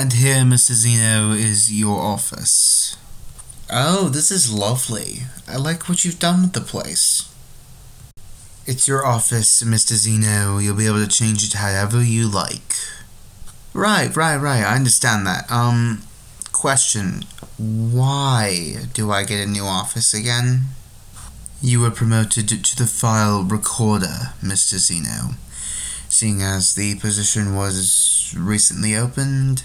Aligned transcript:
And 0.00 0.14
here, 0.14 0.36
Mr. 0.36 0.72
Xeno, 0.72 1.36
is 1.36 1.70
your 1.70 2.00
office. 2.00 2.96
Oh, 3.70 4.08
this 4.08 4.30
is 4.30 4.50
lovely. 4.50 5.24
I 5.46 5.56
like 5.56 5.90
what 5.90 6.06
you've 6.06 6.18
done 6.18 6.40
with 6.40 6.52
the 6.54 6.62
place. 6.62 7.30
It's 8.64 8.88
your 8.88 9.04
office, 9.04 9.62
Mr. 9.62 9.92
Xeno. 9.92 10.64
You'll 10.64 10.74
be 10.74 10.86
able 10.86 11.04
to 11.04 11.06
change 11.06 11.44
it 11.44 11.52
however 11.52 12.02
you 12.02 12.26
like. 12.26 12.72
Right, 13.74 14.16
right, 14.16 14.38
right. 14.38 14.64
I 14.64 14.74
understand 14.74 15.26
that. 15.26 15.52
Um, 15.52 16.00
question. 16.50 17.26
Why 17.58 18.76
do 18.94 19.10
I 19.10 19.24
get 19.24 19.46
a 19.46 19.50
new 19.50 19.64
office 19.64 20.14
again? 20.14 20.68
You 21.60 21.82
were 21.82 21.90
promoted 21.90 22.48
to 22.48 22.74
the 22.74 22.86
file 22.86 23.44
recorder, 23.44 24.32
Mr. 24.42 24.76
Xeno. 24.76 25.34
Seeing 26.08 26.40
as 26.40 26.74
the 26.74 26.94
position 26.94 27.54
was 27.54 28.34
recently 28.34 28.96
opened, 28.96 29.62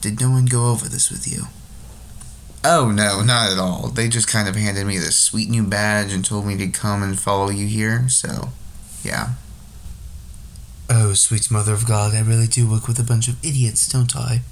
did 0.00 0.20
no 0.20 0.30
one 0.30 0.46
go 0.46 0.70
over 0.70 0.88
this 0.88 1.10
with 1.10 1.30
you? 1.30 1.44
Oh, 2.62 2.90
no, 2.90 3.22
not 3.22 3.52
at 3.52 3.58
all. 3.58 3.88
They 3.88 4.08
just 4.08 4.28
kind 4.28 4.48
of 4.48 4.54
handed 4.54 4.86
me 4.86 4.98
this 4.98 5.18
sweet 5.18 5.48
new 5.48 5.62
badge 5.62 6.12
and 6.12 6.24
told 6.24 6.46
me 6.46 6.56
to 6.58 6.68
come 6.68 7.02
and 7.02 7.18
follow 7.18 7.50
you 7.50 7.66
here, 7.66 8.08
so, 8.08 8.50
yeah. 9.02 9.30
Oh, 10.90 11.14
sweet 11.14 11.50
mother 11.50 11.72
of 11.72 11.86
God, 11.86 12.14
I 12.14 12.20
really 12.20 12.46
do 12.46 12.68
work 12.68 12.86
with 12.86 12.98
a 12.98 13.04
bunch 13.04 13.28
of 13.28 13.42
idiots, 13.44 13.88
don't 13.90 14.14
I? 14.14 14.42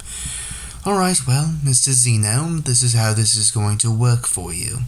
Alright, 0.87 1.27
well, 1.27 1.53
Mr. 1.63 1.89
Xeno, 1.89 2.63
this 2.63 2.81
is 2.81 2.93
how 2.93 3.13
this 3.13 3.35
is 3.35 3.51
going 3.51 3.77
to 3.79 3.91
work 3.91 4.25
for 4.25 4.53
you. 4.53 4.79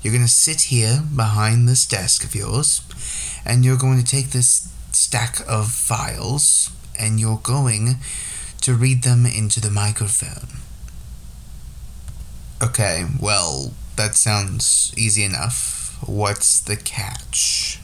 You're 0.00 0.14
going 0.14 0.24
to 0.24 0.28
sit 0.28 0.62
here 0.62 1.02
behind 1.14 1.68
this 1.68 1.84
desk 1.84 2.24
of 2.24 2.34
yours, 2.34 2.80
and 3.44 3.64
you're 3.64 3.76
going 3.76 3.98
to 3.98 4.04
take 4.04 4.30
this 4.30 4.72
stack 4.92 5.40
of 5.48 5.72
files, 5.72 6.70
and 6.98 7.20
you're 7.20 7.40
going 7.42 7.96
to 8.60 8.74
read 8.74 9.02
them 9.02 9.26
into 9.26 9.60
the 9.60 9.70
microphone. 9.70 10.60
Okay, 12.62 13.04
well, 13.20 13.72
that 13.96 14.14
sounds 14.14 14.92
easy 14.96 15.24
enough. 15.24 15.96
What's 16.06 16.60
the 16.60 16.76
catch? 16.76 17.80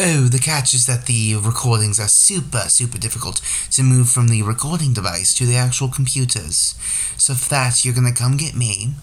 Oh, 0.00 0.28
the 0.28 0.38
catch 0.38 0.74
is 0.74 0.86
that 0.86 1.06
the 1.06 1.34
recordings 1.36 1.98
are 1.98 2.08
super, 2.08 2.68
super 2.68 2.98
difficult 2.98 3.40
to 3.72 3.82
move 3.82 4.08
from 4.08 4.28
the 4.28 4.42
recording 4.42 4.92
device 4.92 5.34
to 5.34 5.46
the 5.46 5.56
actual 5.56 5.88
computers. 5.88 6.76
So 7.16 7.34
for 7.34 7.48
that, 7.50 7.84
you're 7.84 7.94
gonna 7.94 8.12
come 8.12 8.36
get 8.36 8.54
me 8.54 8.94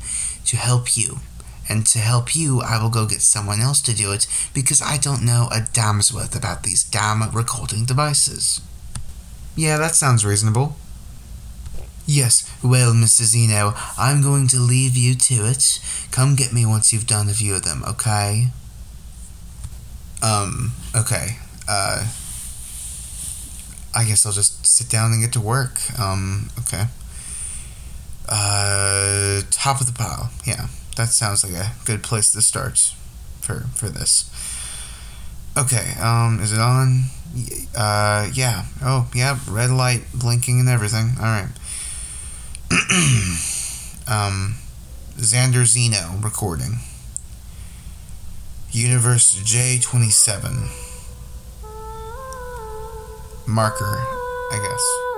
to 0.46 0.56
help 0.56 0.96
you. 0.96 1.20
And 1.68 1.86
to 1.88 2.00
help 2.00 2.36
you, 2.36 2.62
I 2.62 2.82
will 2.82 2.90
go 2.90 3.06
get 3.06 3.22
someone 3.22 3.60
else 3.60 3.82
to 3.82 3.96
do 3.96 4.12
it 4.12 4.28
because 4.54 4.82
I 4.82 4.98
don't 4.98 5.26
know 5.26 5.50
a 5.52 5.62
damn's 5.74 6.14
worth 6.14 6.36
about 6.36 6.64
these 6.64 6.84
damn 6.84 7.30
recording 7.32 7.86
devices. 7.86 8.62
Yeah, 9.56 9.78
that 9.78 9.96
sounds 9.96 10.24
reasonable. 10.24 10.78
Yes, 12.08 12.50
well, 12.64 12.94
Mr. 12.94 13.24
Xeno, 13.24 13.76
I'm 13.98 14.22
going 14.22 14.48
to 14.50 14.60
leave 14.60 14.96
you 14.96 15.16
to 15.16 15.46
it. 15.48 15.80
Come 16.12 16.36
get 16.36 16.54
me 16.54 16.66
once 16.66 16.94
you've 16.94 17.08
done 17.08 17.30
a 17.30 17.34
few 17.34 17.56
of 17.56 17.64
them, 17.64 17.84
okay? 17.88 18.50
Um, 20.22 20.74
okay. 20.96 21.38
Uh, 21.68 22.08
I 23.96 24.04
guess 24.04 24.26
I'll 24.26 24.34
just 24.34 24.68
sit 24.68 24.90
down 24.90 25.14
and 25.14 25.22
get 25.22 25.34
to 25.34 25.40
work. 25.40 25.80
Um, 26.00 26.50
okay. 26.60 26.84
Uh, 28.28 29.42
top 29.52 29.80
of 29.80 29.88
the 29.88 29.94
pile. 29.94 30.32
Yeah, 30.46 30.68
that 30.98 31.10
sounds 31.10 31.44
like 31.44 31.54
a 31.54 31.72
good 31.86 32.04
place 32.04 32.32
to 32.32 32.42
start 32.42 32.94
for 33.42 33.66
for 33.76 33.88
this. 33.88 34.30
Okay, 35.58 35.94
um, 36.02 36.40
is 36.42 36.52
it 36.52 36.60
on? 36.60 37.06
Uh, 37.76 38.30
yeah. 38.34 38.66
Oh, 38.82 39.08
yeah, 39.14 39.38
red 39.48 39.70
light 39.70 40.04
blinking 40.14 40.60
and 40.60 40.68
everything. 40.68 41.12
All 41.18 41.26
right. 41.26 41.50
Um, 44.08 44.56
Xander 45.18 45.64
Xeno 45.66 46.24
recording. 46.24 46.78
Universe 48.72 49.36
J27. 49.42 50.70
Marker, 53.48 53.98
I 54.52 54.60
guess. 54.62 55.15